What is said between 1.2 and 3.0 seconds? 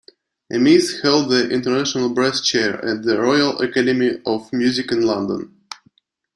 the International Brass Chair